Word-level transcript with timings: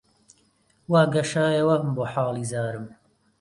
وا 0.91 1.01
گەشایەوە 1.13 1.75
بۆ 1.95 2.03
حاڵی 2.13 2.45
زارم 2.51 2.85